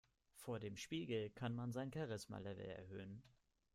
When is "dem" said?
0.59-0.77